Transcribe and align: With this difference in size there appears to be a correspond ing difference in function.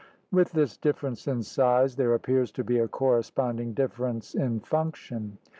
With 0.31 0.53
this 0.53 0.77
difference 0.77 1.27
in 1.27 1.43
size 1.43 1.95
there 1.95 2.15
appears 2.15 2.51
to 2.53 2.63
be 2.63 2.79
a 2.79 2.87
correspond 2.87 3.59
ing 3.59 3.73
difference 3.73 4.33
in 4.33 4.59
function. 4.59 5.37